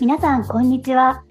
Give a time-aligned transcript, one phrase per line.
[0.00, 1.24] 皆さんこんにちは。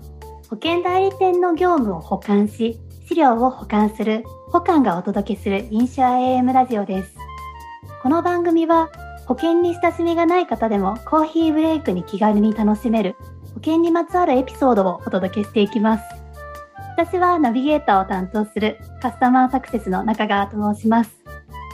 [0.50, 7.16] 保険代理店の業務を保管し資料を保管する保管がお届けするインシュア AM ラジオです。
[8.04, 8.90] この番組は
[9.26, 13.16] 保険に親しみがない方でもコーヒーブレイクに気軽に楽しめる
[13.54, 16.04] 保険にまつわるエピソードをお届けしていきます。
[16.98, 21.24] 私はナビゲーターを担当するカスタマーサクセスの中川と申します。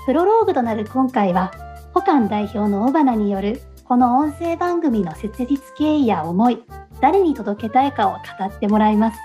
[0.06, 1.52] プロローグとなる今回は
[1.96, 3.62] 保管代表の尾花による
[3.94, 6.64] この音声番組の設立経緯や思い
[7.00, 9.20] 誰に届けたいかを語ってもらいます。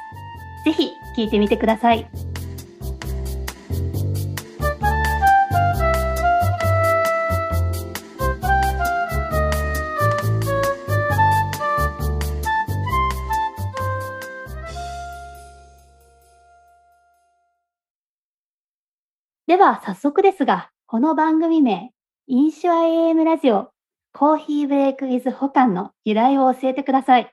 [0.67, 2.07] ぜひ聞いてみてください。
[19.47, 21.91] では早速ですが、この番組名、
[22.27, 23.71] インシュア AM ラジオ、
[24.19, 27.33] コーヒーブレイクウィズ保管の由来を教えてください。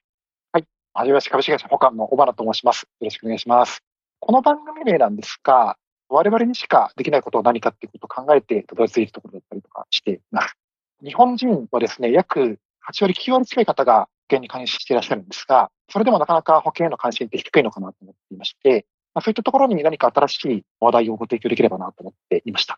[0.51, 0.61] は
[1.03, 2.83] じめまして株式会社保管の小原と申します。
[2.83, 3.81] よろしくお願いします。
[4.19, 5.77] この番組名なんですが、
[6.09, 10.55] 我々にしかできないことは何かっていうことを考えてたどり着いたところだったりとかしています。
[11.03, 22.77] 日本人はですね、約8割、9割近い方が保険に関心していらっしゃるんですが、それでもなかなか保険への関心って低いのかなと思っていまして、まあ、そういったところに何か新しい話題をご提供できればなと思っていました。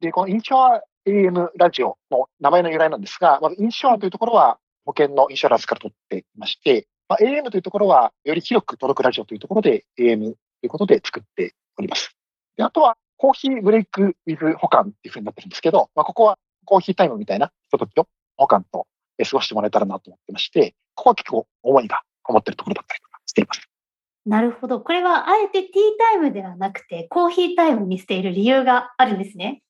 [0.00, 12.16] で、このインシュア AM ラジオの名前の由来なんですが、まずインシュアというところは保険のインシュアランスから取っていまして、まあ、AM というところは、より広く届くラジオというところで AM ということで作っております。
[12.56, 18.86] であとは、コーヒーブレイクウィズ保管っていうふうになってるんですけど、まあ、ここはコーヒータイムみたいなひとときを保管と
[19.24, 23.68] 過ごしてもらえたらなと思ってまして、ここは結構思いがこもってるところだったりとかしています。
[24.26, 24.80] なるほど。
[24.80, 29.62] これはあえてティータイムではなくて、コーヒータイムにしている理由があるんですね。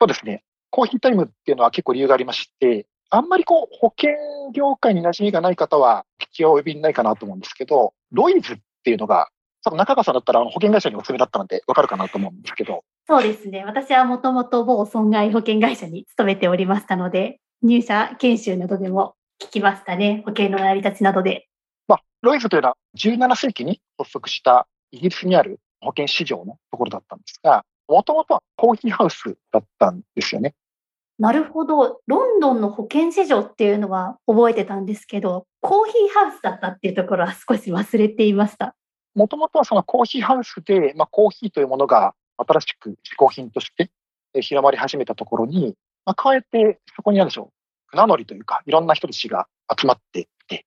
[0.00, 0.42] そうですね。
[0.70, 4.10] コーヒータイムっていうのは結構理由がありまして、あんまりこう、保険
[4.52, 9.28] 業界に馴染みがない方は、聞き及びないかなと思うんですけど、ロイズっていうのが、
[9.62, 12.84] その中川さんだったら保険会社にお勧めだったのでわかるかなと思うんですけど。
[13.08, 13.64] そうですね。
[13.64, 20.22] 私はもともと某損害保険会社に勤めておりましたので、入社研修などでも聞きましたね。
[20.24, 21.48] 保険の成り立ちなどで。
[21.88, 30.54] まあ、ロイズというのは17世紀に発足したイギリスにある保険市場のところだったんですが、もともとはコーヒーハウスだったんですよね。
[31.18, 32.00] なるほど。
[32.06, 38.76] ロンドンの保険市場っていうのは覚えてたんですけど、コーヒーハウスだったっていうところは少し忘れていました。
[39.14, 43.90] もともとはそのコーヒーハウスで、まあ、コーヒーというものが新しく嗜好品として
[44.42, 45.74] 広まり始めたところに、
[46.04, 47.52] まあ、加えてそこにあるでしょう、
[47.86, 50.66] 船乗りというか、いろんな人たちが集まっていて、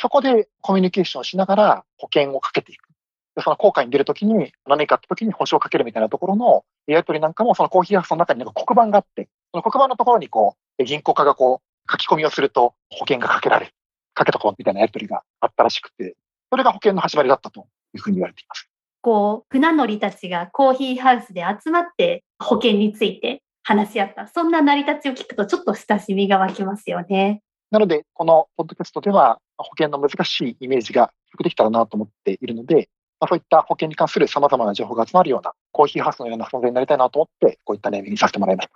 [0.00, 2.89] そこでコミュニケーションしながら保険をかけていく。
[3.36, 13.72] でその航海に出るときに何かあったときに保証をかけるみたいなところのやり取りなんかもそのコーヒーハウスの中になんか黒板があって、その黒板のところにこう、銀行家がこう、書き込みをすると保険がかけられる。
[14.14, 16.16] かけとこうみたいなやり取りがあったらしくて、
[16.50, 18.68] それが保険の始まりだったというふうに言われています。
[19.02, 24.26] こう、船乗りたちがコーヒーハウスで集まって保険について話し合った。
[24.26, 27.42] そんな成り立ちを聞くとちょっと親しみが湧きますよね。
[27.70, 32.90] なので、このポッドキャストでは保険の難しいイメージができたらなと思っているので、
[33.20, 38.72] まあ、そういった保険に関する様々な情報が集まるようなコーヒーハウスのような存在になりたいなと思って、こういったネーミングにさせてもらいました。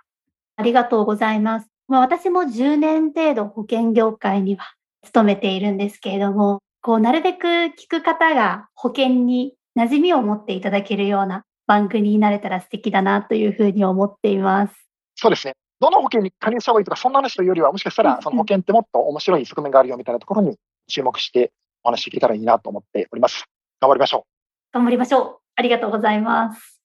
[0.57, 1.67] ありがとうございます。
[1.87, 4.73] まあ、私も10年程度保険業界には
[5.03, 14.75] 勤めているんですけれども、こう、なるべく聞く方が保険に馴染みを持っていただけるような番組になれたら素敵だなというふうに思っています。
[15.15, 15.53] そうですね。
[15.79, 20.57] どの保険に加入した方がいいとか、そんな話というよりは、もしかしたら、その保険ってもっと面白い側面があるよみたいなところに
[20.87, 21.51] 注目して
[21.83, 23.45] お話しいけたらいいなと思っております。
[23.81, 24.34] 頑張りましょう。
[24.75, 25.37] 頑張りましょう。
[25.55, 26.81] ありがとうございます。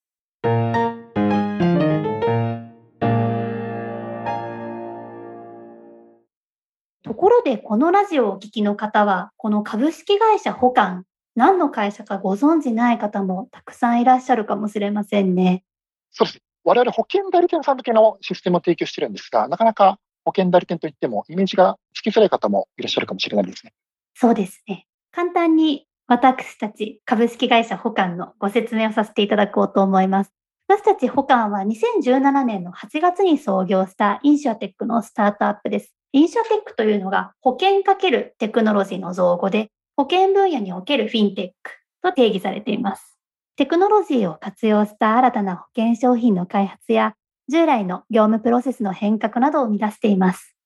[7.03, 11.03] ところで、このラジオをお聞きの方は、この株式会社保管、
[11.35, 15.65] 何の会社かご存じない方もたくさんいらっしゃるかもしれませんね。
[16.13, 16.39] そうです。
[16.63, 23.73] 我々保険代理店さん向けのシステムを提供してるんですが、なかなか保険代理店といってもイメージがつきづらい方もいらっしゃるかもしれないですね。
[24.15, 24.87] そうですね。
[25.11, 30.33] 簡単に私たち株式会社保管のご説明をさせていただこうと思います。
[30.67, 35.95] 私たち保管は2017年の8月に創業したインシュアテックのスタートアップです。
[36.11, 41.71] インシュアテックというのが保険かけるテクノロジーの造語で、保険分野におけるフィンテック
[42.03, 43.17] と定義されています。
[43.55, 47.15] テクノロジーを活用した新たな保険商品の開発や、
[47.49, 50.57] 従来の業務プロセスの変革などを生み出しています。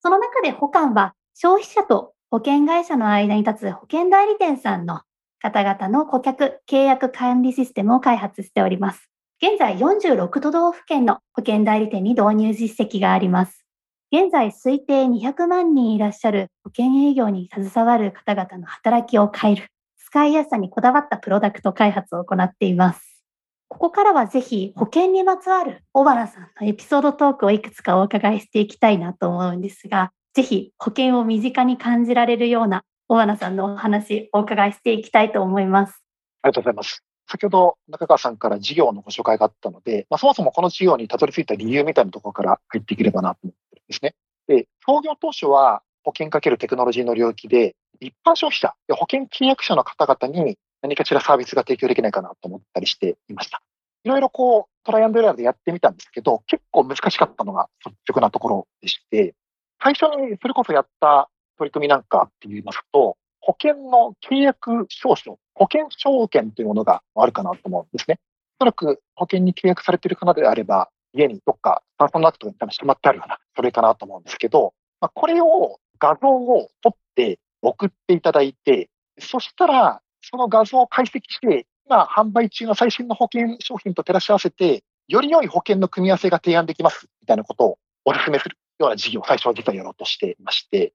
[0.00, 5.02] その中で保管は消費者と保険会社の間に立つ保険代理店さんの
[5.38, 9.10] 方々の顧客契約管理システムを開発しております。
[9.42, 13.66] 現在46都道府県の保険代理店に導入実績があります。
[14.10, 19.66] 現在推定200万人いらっしゃる保険営業に携わる方々の働きを変える、
[19.98, 23.22] 使いやすさにこだわったプロダクト開発を行っています。
[23.68, 36.02] ここからはぜひ保険にまつわる小原さんのエピソードトークをいくつかお伺いしていきたいなと思うんですが、ぜひ保険を身近に感じられるような小原さんのお話お伺いしていきたいと思います。
[36.42, 37.04] ありがとうございます。
[37.28, 44.14] 先ほど中川さんから事業のご紹介があったので、まあ、そもそもこの事業にたどり着いた理由みたいなところから入っていければなと思ってるんですね。
[44.48, 53.62] で、創業当初は保険かけるテクノロジーの領域で、一般消費者、保険契約者の方々に何かしらサービスが提供できないかなと思ったりしていました。
[54.04, 59.34] いろいろこう、トライアンドエラーでやってみたんですけど、結構難しかったのが率直なところでして、
[59.82, 68.20] 最初にそれこそやった取り組みなんかって言いますと、保険の契約証書、保険証券というものがあるかなと思うんですね。
[68.60, 78.88] おそらく保険に契約されている方であれば、家にどっかパーソナルアクトに多分しまってあるような、それかなと思うんですけど、まあ、これを画像を撮って送っていただいて、
[79.18, 90.92] そしたら、その画像を解析して、今販売中の最新の保険商品と照らし合わせて、より良い保険の組み合わせが提案できますみたいなことをお勧めするような事業を最初は実はやろうとしていまして。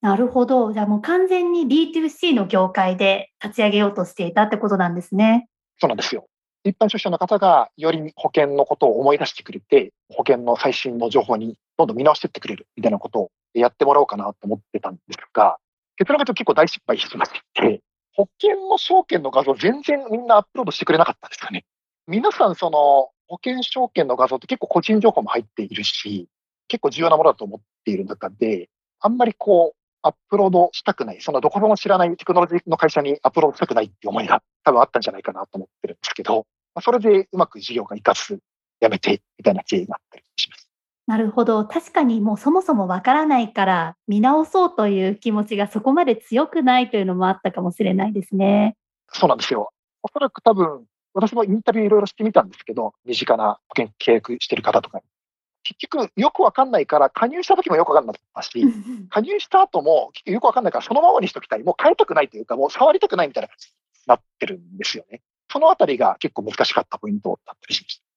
[0.00, 0.72] なるほど。
[0.72, 5.48] じゃあもう完全に B2C の業界で立ち上げようとしていたってことなんですね。
[5.78, 6.26] そうなんですよ。
[6.64, 15.58] 一般消費者の方がより保険のことを思い出してくれて、保険の最新の情報にどんどん見直していってくれるみたいなことをやってもらおうかなと思ってたんですが、
[15.96, 17.82] 結論が結構大失敗してまして、
[18.14, 21.64] 保険の証券の画像全然みんなアップロードしてくれなかったんですよね。
[22.06, 26.28] 皆さんその保険証券の画像って結構個人情報も入っているし、
[26.68, 28.68] 結構重要なものだと思っている中で、
[29.00, 38.38] あんまりこう、アップロードしたくない、そのどこでも知らないテクノロジーの会社にアップロードしたくないっていう思いが多分あったんじゃないかなと思ってるんですけど、まあ、それでうまく事業が活かす、
[38.80, 40.68] やめて、みたいな経緯があったりします。
[41.08, 41.64] なるほど。
[41.64, 48.76] 確かにもうそもそもわからないから見直そうという気持ちがそこまで強くないというのもあったかもしれないですね。
[49.10, 49.72] そうなんですよ。
[50.02, 50.84] おそらく多分、
[51.14, 55.04] 私もインタビューいろいろしてみたんですけど、身近な保険契約してる方とかに。
[55.74, 58.64] 結局、よくわかんないから、加入した時もよくわかんなかったし、
[59.10, 61.62] 加入した後も、結局よくわかんないから、そのままにしときたい。
[61.62, 63.48] もう変えたくないというか、もう触りたくないみたいな
[64.06, 65.20] なってるんですよね。
[65.50, 68.08] そのあたりが結構難しかったポイントだったりしました。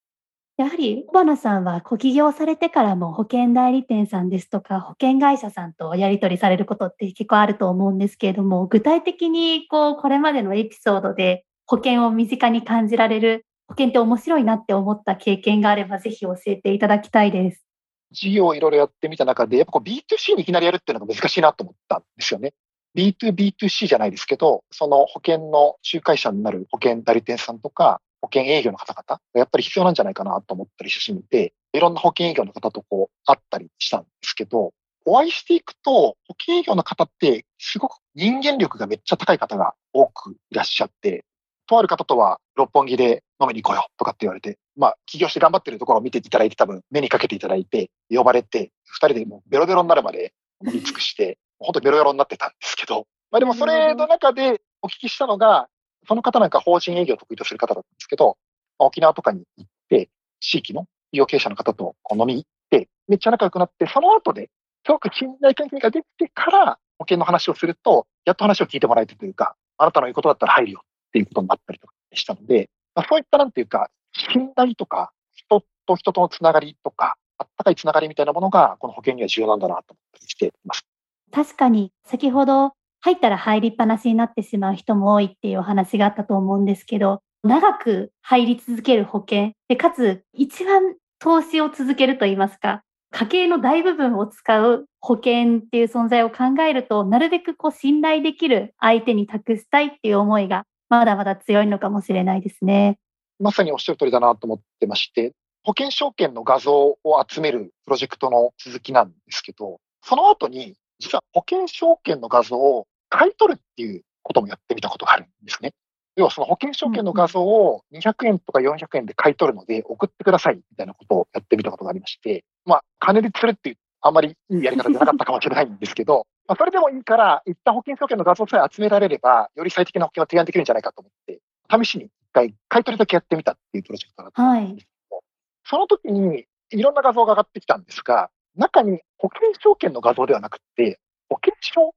[0.58, 17.64] やはり小花さんはご起業されてからも保険代理店さんですとか保険会社さんとやり取りされることって結構あると思うんですけれども具体的にこうこれまでのエピソードで保険を身近に感じられる保険って面白いなって思った経験があればぜひ教えていただきたいです。
[18.12, 22.54] 事業をいろいろやってみた中でやっぱこう B2C にいきなりやるっていうのが難しいなと思ったんですよね。
[22.98, 34.74] B2B2C じゃないですけど、その保険の仲介者になる保険代理店さんとか、保険営業の方々がやっぱり必要なんじゃないかなと思ったりしてみて、いろんな保険営業の方とこう会ったりしたんですけど、
[35.06, 41.24] お会いしていくと、保険営業の方ってすごく人間力がめっちゃ高い方が多くいらっしゃって、
[41.72, 50.34] とある方とは六本木で飲みに行こうよとかって言われて、まあ起業して頑張ってるところを見ていただいて多分目にかけていただいて、呼ばれて、二人でもうベロベロになるまで
[50.66, 55.68] 飲み尽くして、本当にベロベロになってたんですけど、まあでもそれの中でお聞きしたのが、
[56.08, 58.38] その方なんか法人営業を得意とする方だったんですけど、
[58.78, 60.10] 沖縄とかに行って、
[60.40, 64.50] 地域の医療経営者の方とこう飲み行って、めっちゃ仲良くなって、その後で、
[64.86, 71.91] すごく信頼関係ができてから保険の話をすると、やっと話を聞いてもらえてというか、あなたの言うことだったら入るよっていうことになったりとか。
[72.14, 80.86] したので、まあ、そういったなんていうか、信頼とか、人と人とのつながりとか、あったかいつながりみたいなものが、この保険には重要なんだなと思ったりしています。
[81.32, 103.00] 確かに、先ほど入ったら入りっぱなしになってしまう人も多いっていうお話があったと思うんですけど、長く入り続ける保険で、かつ一番投資を続けるといいますか、家計の大部分を使う保険っていう存在を考えると、なるべくこう信頼できる相手に託したいっていう思いがまだまだ強いのかもしれないですね。
[103.40, 105.32] まさにおっしゃる通りだなと思ってまして、
[105.64, 115.72] 保険証券の画像を集めるプロジェクトの続きなんですけど、その後に実は保険証券の画像を買い取るっていうこともやってみたことがあるんですね。
[116.18, 131.40] 要はその保険証券の画像を200円とか400円で買い取るので送ってくださいみたいなことをやってみたことがありまして、まあ、金で釣るっていう、あんまりいいやり方じゃなかったかもしれないんですけど、まあ、それでもいいから、一旦保険証券の画像さえ集められれば、より最適な保険を提案できるんじゃないかと思って、
[131.72, 135.24] 試しに一回買い取りだけやってみたっていうプロジェクトだったんですけど、はい、
[135.64, 141.94] その時にいろんな画像が上がってきたんですが、中に保険証券の画像ではなくて、保険証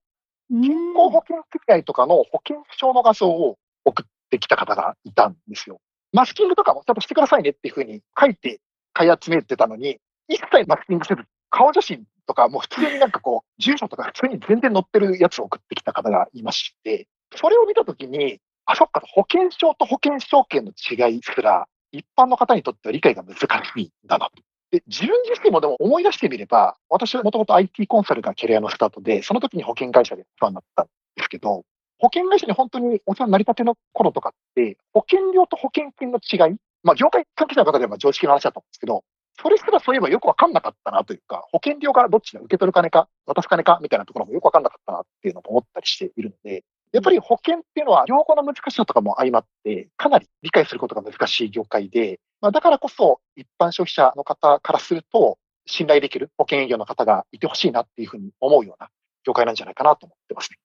[0.49, 5.81] 健康保険組合とかの保険証の画像を送ってきた方がいたんですよ。
[6.13, 8.61] マスキングとかもちゃんとしてくださいねっていうふうに書いて
[8.93, 11.23] 買い集めてたのに、一切マスキングせず
[11.55, 17.07] 顔写真とか、もう普通になんかこう、住所とか普通に全然載ってるやつを送ってきた方がいまして、
[17.37, 23.47] それを見たときに、あ、そっか、保険証と保険証券の違いすら、一般の方にとっては理解が難し
[23.77, 24.43] いんだなと。
[24.73, 31.63] で、自分自身もでも思い出してみれば、私はもともと IT コンサルがキャリアのスタートで、その時に保険会社でお世話になったんですけど、
[31.99, 39.05] 保険会社に本当にお世話になりたての頃とかって、保険料と保険金の違い、まあ業界関係者の方では常識の話だったんですけど、
[39.41, 58.91] それすらそういえばよくわかんなかったなというか、保険料がどっちだ、受け取る金か、渡す金かみたいなところもよくわかんなかったなっていうのも思ったりしているので、やっぱり保険っていうのは、用語の難しさとかも相まって、かなり理解することが難しい業界で、まあ、だからこそ、一般消費者の方からすると、信頼できる保険営業の方がいてほしいなっていうふうに思うような
[59.27, 60.59] 業界なんじゃないかなと思ってますね。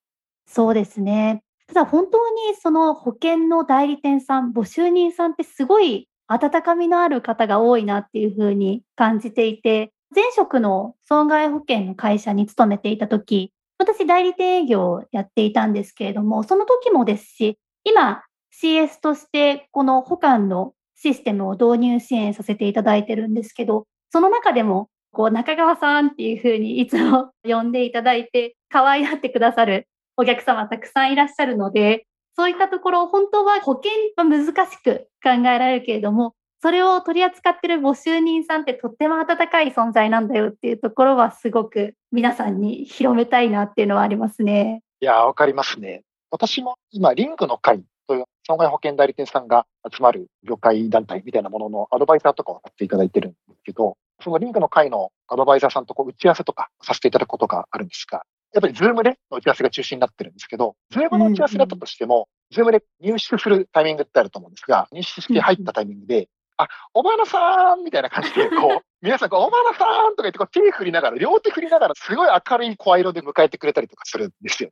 [0.45, 1.41] そうですね。
[1.67, 18.23] ただ本当にその保険の代理店さん、募集人さんってすごい温かみのある方が多いなっていうふうに感じていて、前職の損害保険の会社に勤めていたとき、私代理店営業をやっていたんですけれども、その時もですし、今
[18.61, 32.05] CS としてこの保管のシステムを導入支援させていただいてるんですけど、その中でもこう中川さんっていうふうにいつも呼んでいただいて、可愛がってくださるお客様たくさんいらっしゃるので、
[32.39, 44.83] そういったところ、本当は保険は難しく考えられるけれども、それを取り扱ってる募集人さんってとっても温かい存在なんだよっていうところはすごく皆さんに広めたいなっていうのはありますね。
[45.01, 46.03] いや、わかりますね。
[46.31, 74.71] 私も今、リングの会という損害保険代理店さんが集まる業界団体みたいなもののアドバイザーとかをやっていただいてるんですけど、そのリングの会のアドバイザーさんとこう打ち合わせとかさせていただくことがあるんですが、やっぱりズームでの打ち合わせが中心になってるんですけど、ズームの打ち合わせだったとしても、ズームで入室するタイミングってあると思うんですが、入室して入ったタイミングで、あ、おばなさんみたいな感じで、 こう、皆さん、おばなさんとか言って、こう手振りながら、両手振りながら、すごい明るい声色で迎えてくれたりとかするんですよ。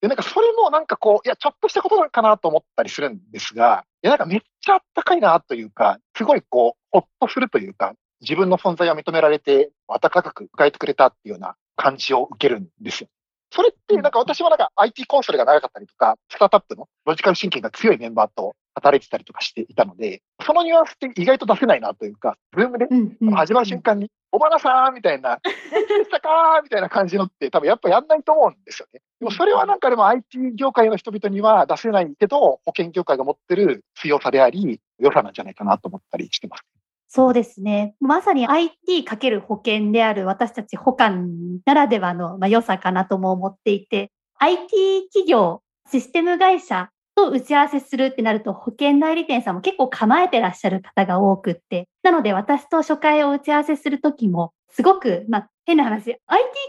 [0.00, 13.08] で、なんかそれもなんかこう、いや、ちょっとしたことかなと思ったりするんですが、いや、なんかめっちゃあったかいなというか、すごいこう、ほっとするというか、自分の存在を認められて、温かく迎えてくれたっていうような感じを受けるんですよ。
[13.50, 22.86] それって、なんか私はなんか IT コンサルが長かったりとか、スタートアップのロジカルシンキングが強いメンバーと働いてたりとかしていたので、そのニュアンスって意外と出せないなというか、ズームで
[23.34, 29.00] 始まる瞬間に、おばなさんみたいな、でしたかみたいな感じのって多分やっぱやんないと思うんですよね。
[29.18, 36.62] でもそれはなんかでも IT 業界の人々には出せないけど、保険業界が持ってる強さであり、良さなんじゃないかなと思ったりしてます。
[37.12, 37.96] そうですね。
[37.98, 56.18] まさに IT かける保険である私たち保管ならではの良さかなとも思っていて、IT 企業、システム会社と打ち合わせするってなると保険代理店さんも結構構えてらっしゃる方が多くって、なので私と初回を打ち合わせするときも、すごく、まあ、変な話、IT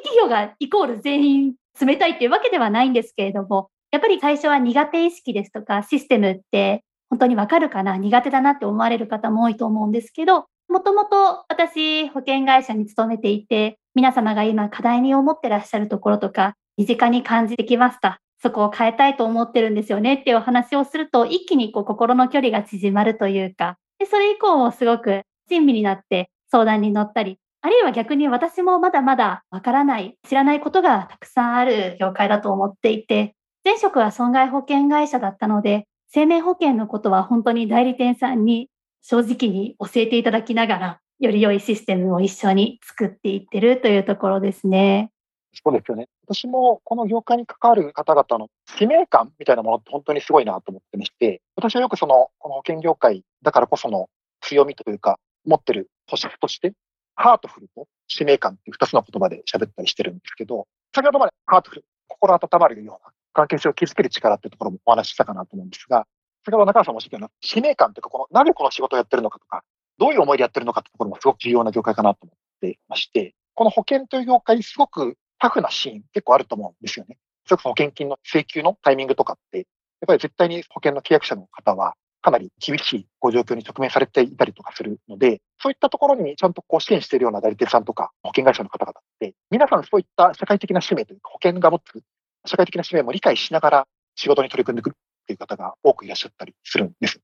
[0.04, 7.98] 企業がイコール全員冷たいっていうわけではないんですけれども、やっぱり最初は苦手意識ですとか、システムって本当にわかるかな？
[7.98, 18.22] 苦手だなって思われる方も多いと思うんですけど、もともと私、保険会社に勤めていて、皆様が今課題に思ってらっしゃるところとか、身近に感じてきました。
[18.42, 38.70] そこを変えたいと思ってるんですよねっていうお話をすると、一気にこう心の距離が縮まるというか、でそれ以降もすごく親身になって相談に乗ったり、あるいは逆に私もまだまだわからない、知らないことがたくさんある業界だと思っていて、前職は損害保険会社だったので、生命保険のことは本当に代理店さんに
[39.02, 45.12] 正直に教えていただきながら、より良いシステムを一緒に作っていってるというところですね。
[45.54, 46.08] そうですよね。
[46.28, 54.10] 私もこの業界に関わる方々の使命感みたいなものって本当にすごいなと思ってまして、私はよくその、この保険業界だからこその
[54.42, 56.74] 強みというか、持ってる保証として、
[57.16, 66.08] ハートフルと使命感っていう二つの言葉で喋ったりしてるんですけど、先ほどまでハートフル、心温まるような関係性を築ける力っていうところもお話ししたかなと思うんですが、
[66.46, 69.64] 先ほど中川さんもおっしゃったような使命感というか、このなぜこの仕事をやってるのかとか、
[69.98, 77.18] どういう思いでやってるのかってところもすごく重要な業界かなと思ってまして、この保険という業界すごくタフなシーン結構あると思うんですよね。
[77.46, 79.66] それこそ保険金の請求のタイミングとかって、やっ
[80.08, 92.02] ぱり絶対に保険の契約者の方はかなり厳しいご状況に直面されていたりとかするので、そういったところにちゃんとこう支援しているような代理店さんとか保険会社の方々って、皆さんそういった社会的な使命というか保険が持つ
[92.46, 97.20] 社会的な使命も理解しながら仕事に取り組んでくるっていう方が多くいらっしゃったりするんです。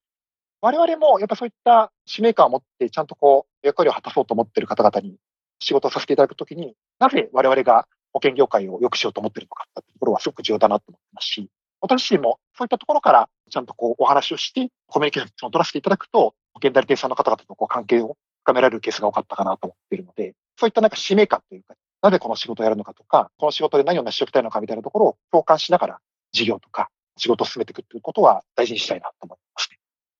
[0.61, 5.17] 我々もやっぱそういった使命感を持ってちゃんとこう役割を果たそうと思っている方々に
[5.59, 11.49] 仕事をさせていただくときに、なぜ我々が保険業界を良くしようと思っているのかっていうところはすごく重要だなと思ってますし、
[11.81, 25.99] 私自身もそういったところからちゃんとこうお話をして、コミュニケーションを取らせていただくと、保険代理店さんの方々とこう関係を深められるケースが多かったかなと思っているので、そういったなんか使命感というか、なぜこの仕事をやるのかとか、この仕事で何を成し遂げたいのかみたいなところを共感しながら、
[26.31, 29.69] 事業とか仕事を進めていくということは大事にしたいなと思います。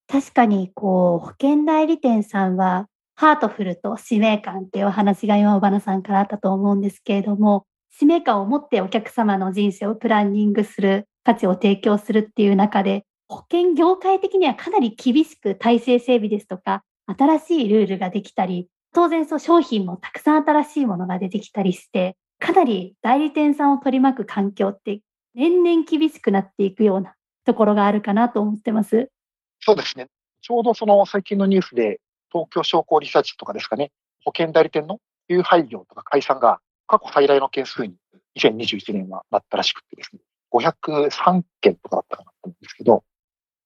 [0.07, 25.01] 確かに、こう、保険代理店さんは、ハートフルと使命感っていうお話が今、小花さんからあったと思うんですけれども、使命感を持ってお客様の人生をプランニングする、価値を提供するっていう中で、保険業界的にはかなり厳しく体制整備ですとか、新しいルールができたり、当然そう商品もたくさん新しいものが出てきたりして、かなり代理店さんを取り巻く環境って
[25.35, 27.13] 年々厳しくなっていくような
[27.45, 29.11] ところがあるかなと思ってます。
[29.59, 30.07] そうですね。
[30.41, 32.01] ちょうどその最近のニュースで、
[32.31, 33.91] 東京商工リサーチとかですかね、
[34.25, 34.99] 保険代理店の
[35.29, 37.93] 休廃業とか解散が過去最大の件数に
[38.39, 43.03] 2021年はなったらしくてですね、503件とかだったかなと思うんですけど、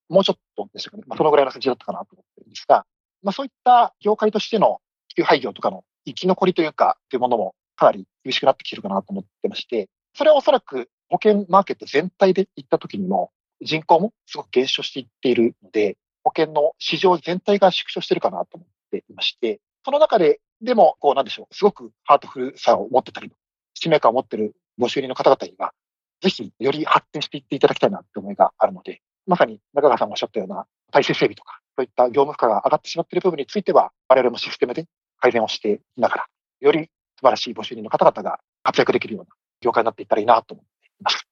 [0.10, 2.86] もうちょっとでしたかね、まあ、そのぐらいの数字だったかなと思ってるんですが、
[3.24, 4.82] まあ、そういった業界としての
[5.16, 23.32] 休廃業とかの生き残りというか、というものもかなり厳しくなってきてるかなと思ってまして、それはおそらく保険マーケット全体で行った時にも、人口もすごく減少していっているので、保険の市場全体が縮小してるかなと思っていまして、その中で、でも、こうなんでしょう、すごくハートフルさを持ってたり、
[23.74, 25.74] 使命感を持ってるご収入の方々には、
[26.22, 34.86] ぜひより発展していっていただきたいなって思いがあるので、まさに中川さんがおっしゃったような体制整備とか、そういった業務負荷が上がってしまっている部分については、我々もシステムで
[35.22, 36.26] 改善をしていながら、
[36.60, 39.30] より素晴らしいご収入の方々が活躍できるような
[39.62, 41.26] 業界になっていったらいいなと思っています。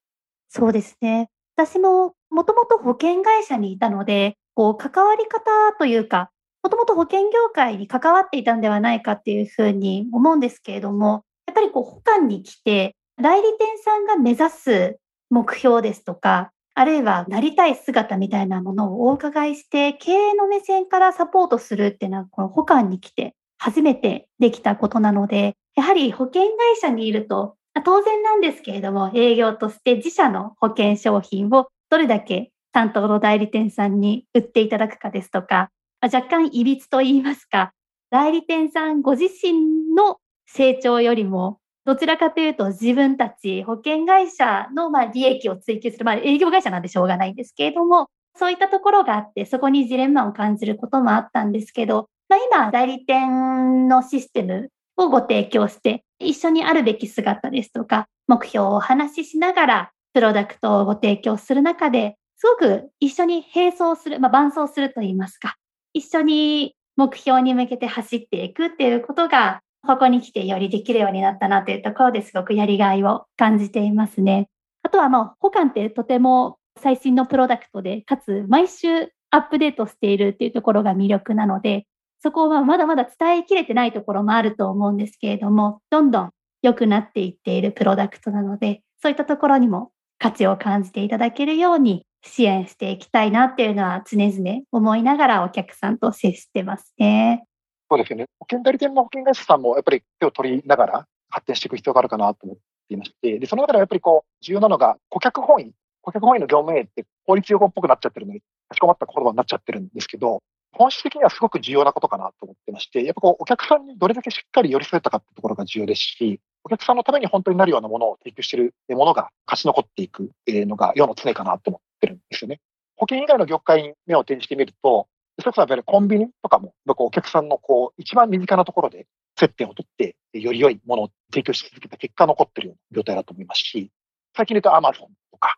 [0.47, 1.29] そうですね。
[1.55, 6.31] 私ももともと保険会社にいたので、こう、関わり方というか、
[6.63, 35.69] もともと保険業界に関わっていたんではないかっていうふうに思うんですけれども、やっぱりこう、保管に来て、代理店さんが目指す目標ですとか、あるいはなりたい姿みたいなものをお伺いして、経営の目線からサポートするっていうのは、この保管に来て初めてできたことなので、やはり保険会社にいると、当然なんですけれども、営業として自社の保険商品をどれだけ担当の代理店さんに売っていただくかですとか、
[36.01, 37.73] 若干いびつと言いますか、
[38.09, 40.17] 代理店さんご自身の
[40.47, 65.55] 成長よりも、どちらかというと自分たち保険会社のま利益を追求する、まあ、営業会社なんでしょうがないんですけれども、そういったところがあって、そこにジレンマを感じることもあったんですけど、まあ、今、代理店のシステムをご提供して、一緒にあるべき姿ですとか、目標をお話ししながら、プロダクトをご提供する中で、すごく一緒に並走する、まあ、伴走すると言いますか、
[65.93, 74.49] 一緒に目標に向けて走っていくっていうことが、ここに来てよりできるようになったなというところですごくやりがいを感じていますね。
[74.83, 81.87] あとはもう、保管ってとても最新のプロダクトで、かつ毎週アップデートしているっていうところが魅力なので、
[82.21, 86.29] そこはまだまだ伝えきれてないところもあると思うんですけれども、どんどん
[86.61, 97.45] 良くなっていっているプロダクトなので、そういったところにも価値を感じていただけるように支援していきたいなっていうのは常々思いながらお客さんと接してますね。
[97.89, 98.25] そうですよね。
[98.39, 102.57] 保険代理店の保険会社さんもやっぱり手を取りながら発展していく必要があるかなと思っ
[102.89, 105.73] ていまして、で、その中ではやっぱりこう、重要なのが顧客本位。
[106.01, 122.59] 顧客本位の業務営って法律用語っぽくなっちゃってるのに、かしこまった言葉になっちゃってるんですけど、本質的にはすごく重要なことかなと思ってまして、やっぱこう、お客さんにどれだけしっかり寄り添えたかってところが重要ですし、お客さんのために本当になるようなものを提供しているものが勝ち残っていくのが世の常かなと思ってるんですよね。
[122.95, 125.07] 保険以外の業界に目を転じてみると、
[125.39, 129.07] それこそやっぱりコンビニとかも、お客さんのこう、一番身近なところで
[129.39, 133.89] 接点を取って、より良いものを提供し続けた結果残ってるような状態だと思いますし、
[134.35, 135.57] 最近で言うと Amazon とか、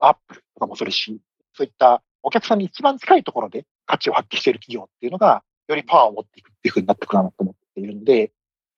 [0.00, 1.20] Apple とかもそれし、
[1.54, 8.32] そういったお客さんに一番近いところで価値を発揮している企業っていうのが、よりパワーを持っていくっていうふうになってくるなと思っているので、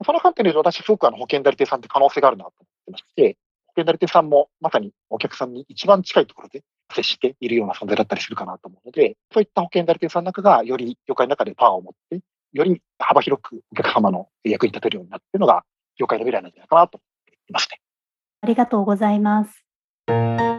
[0.04, 6.62] その観点で言うと私すごくあの保険代理店さんって可能性があるなと思ってまして、保険代理店さんもまさにお客さんに一番近いところで
[6.94, 12.20] 接しているような存在だったりするかなと思うので、そういった保険代理店さんなんかがより業界の中でパワーを持って、
[12.52, 15.64] より幅広くお客様の役に立てるようになっているのが、
[15.96, 17.80] 業界の未来なんじゃないかなと思っていますね。
[18.42, 20.51] ありがとうございます。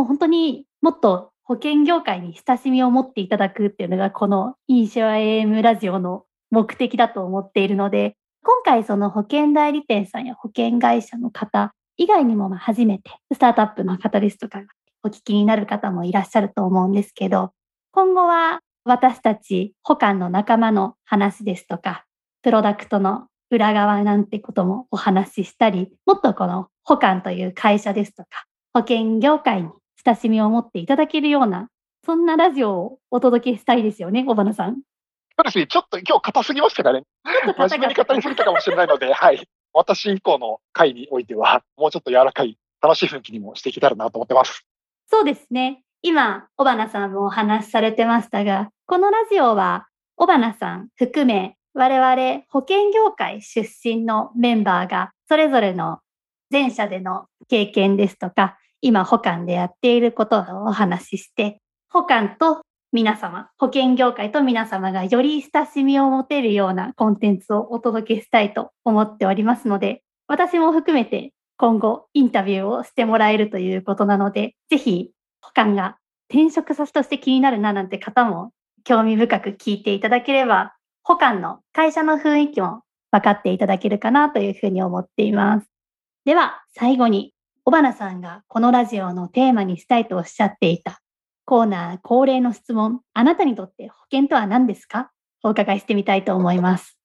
[0.00, 14.62] もう本当にもっと保険業界に親しみを持っていただくっていうのがこのインシュア AM ラジオの目的だと思っているので、今回その保険代理店さんや保険会社の方以外にもま初めてスタートアップの方ですとか
[15.02, 17.52] お聞きになる方もいらっしゃると思うんですけど、
[17.92, 22.06] 今後は私たち保管の仲間の話ですとか、
[22.40, 29.68] プロダクトの裏側なんてこともお話ししたり、もっとこの保管という会社ですとか、保険業界に
[30.04, 31.68] 親しみを持っていただけるような
[32.04, 34.76] そんなラジオをお届けしたいですよね、小花さん。
[35.36, 35.66] そうですね。
[35.66, 37.02] ちょっと今日硬すぎましたかね。
[37.56, 39.46] 真面目に語りすぎたかもしれないので、 はい。
[39.72, 44.66] 私以降の回においては、もうちょっと柔らかい、楽しい雰囲気にもしていけたらなと思ってます。
[45.08, 45.82] そうですね。
[46.02, 49.86] 今、小花さんもお話しされてましたが、このラジオは、
[50.16, 56.00] 小花さん含め、我々保険業界出身のメンバーが、それぞれの
[56.50, 62.62] 前者での経験ですとか、今保管でやっていることをお話しして、保管と
[62.92, 75.10] 皆様、保険業界と皆様がより親しみを持てるようなコンテンツをお届けしたいと思っておりますので、私も含めて今後インタビューをしてもらえるということなので、ぜひ
[75.42, 78.52] 保管が転職先として気になるななんて方も
[78.84, 85.66] 興味深く聞いていただければ、保管の会社の雰囲気も分かっていただけるかなというふうに思っています。
[86.24, 87.32] では、最後に、
[87.70, 91.00] 小花さんがこのラジオのテーマにしたいとおっしゃっていた
[91.44, 95.12] コーナー恒例の質問、あなたにとって保険とは何ですか？
[95.44, 96.98] お伺いしてみたいと思います。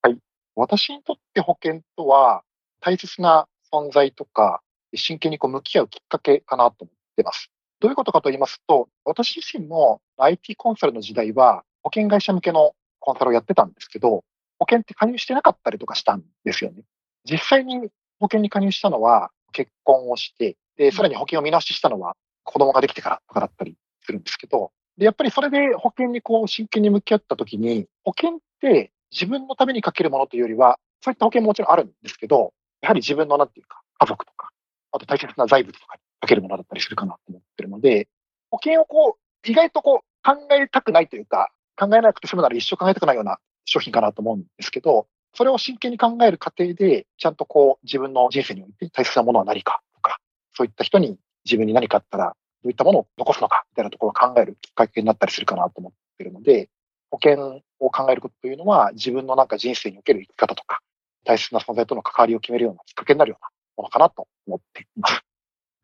[0.00, 0.18] はい。
[0.54, 2.44] 私にとって保険とは、
[2.80, 4.60] 大切な存在とか、
[4.94, 7.50] 真剣にこう向き合うきっかけかなと思ってます。
[7.80, 14.22] どういうことかと言いますと、私自身も IT コンサルの時代は、保険会社向けのコンサルをやってたんですけど、
[14.60, 16.84] 保険って加入してなかったりとかしたんですよね。
[17.28, 17.88] 実際に
[18.20, 34.50] 保険に加入したのは、結婚をして、で、さらに保険を見直ししたのは、子供ができてからとかだったりするんですけど、で、やっぱりそれで保険にこう真剣に向き合った時に、保険って自分のためにかけるものというよりは、そういった保険ももちろんあるんですけど、やはり自分のなんていうか、家族とか、
[34.92, 38.08] あと大切な財物とかにかけるものだったりするかなと思ってるので、
[38.50, 50.18] 保険をこう、意外とこう、考えたくないというか、考えなくて済むなら一生考えたくないような商品かなと思うんですけど、それを真剣に考える過程で、ちゃんとこう、自分の人生において大切なものは何かとか、
[50.54, 56.70] そういった人に自分に何かあったらどういったものを残すのかみたいなところを考えるきっかけになったりするかなと思ってるので、
[57.10, 60.80] 保険を考えることというのは自分のなんか人生における生き方とか、
[61.24, 65.20] 大切な存在との関わりを決めるようなきっかけになるようなものかなと思っています。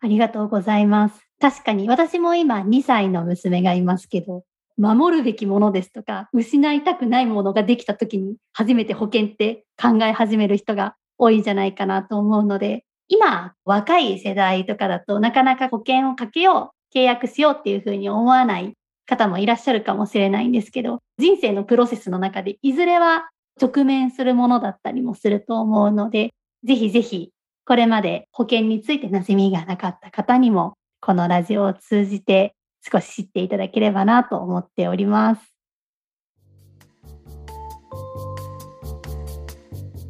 [0.02, 1.20] ありがとうございます。
[1.40, 4.44] 確かに私も今2歳の娘がいますけど、
[4.78, 18.72] 守るべきものですとか、失いたくないものができた時に初めて保険って考え始める人が多いんじゃないかなと思うので、今、若い世代とかだとなかなか保険をかけよう、契約しようっていうふうに思わない
[19.06, 23.28] 方もいらっしゃるかもしれないんですけど、人生のプロセスの中でいずれは
[23.60, 26.30] 直面するものだったりもすると思うので、
[26.64, 27.30] ぜひぜひ
[27.66, 35.42] これまで保険について馴染みがなかった方にも、このラジオを通じて少し知っていただければなと思っております。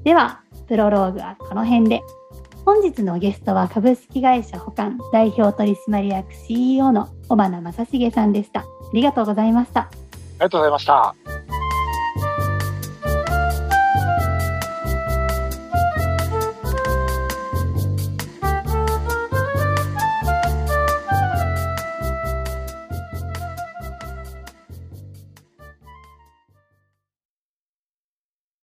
[0.04, 2.02] では、プロローグはこの辺で。
[2.64, 8.60] 本日のゲストは株式会社保管代表取締役 CEO の尾花正成さんでした。
[8.60, 9.80] ありがとうございました。
[9.80, 9.88] あ
[10.34, 11.39] りがとうございました。